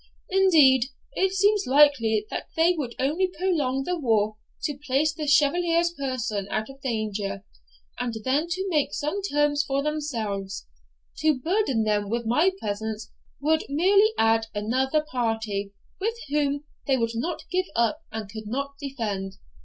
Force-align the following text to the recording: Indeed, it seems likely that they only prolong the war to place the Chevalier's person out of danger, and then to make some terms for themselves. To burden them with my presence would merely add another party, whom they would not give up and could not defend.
Indeed, 0.31 0.85
it 1.13 1.31
seems 1.31 1.67
likely 1.67 2.25
that 2.31 2.47
they 2.55 2.75
only 2.97 3.27
prolong 3.37 3.83
the 3.83 3.99
war 3.99 4.37
to 4.63 4.75
place 4.79 5.13
the 5.13 5.27
Chevalier's 5.27 5.93
person 5.93 6.47
out 6.49 6.71
of 6.71 6.81
danger, 6.81 7.43
and 7.99 8.15
then 8.25 8.47
to 8.49 8.67
make 8.69 8.95
some 8.95 9.21
terms 9.21 9.63
for 9.63 9.83
themselves. 9.83 10.65
To 11.19 11.37
burden 11.37 11.83
them 11.83 12.09
with 12.09 12.25
my 12.25 12.49
presence 12.59 13.11
would 13.41 13.63
merely 13.69 14.11
add 14.17 14.47
another 14.55 15.01
party, 15.07 15.71
whom 16.31 16.63
they 16.87 16.97
would 16.97 17.13
not 17.13 17.43
give 17.51 17.67
up 17.75 18.01
and 18.11 18.27
could 18.27 18.47
not 18.47 18.79
defend. 18.79 19.37